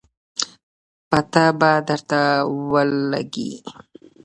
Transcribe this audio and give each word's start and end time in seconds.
پته 1.09 1.45
به 1.59 1.71
درته 1.87 2.21
ولګي 2.71 3.51